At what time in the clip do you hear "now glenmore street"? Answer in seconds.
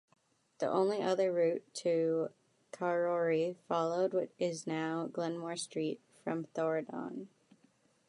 4.65-6.01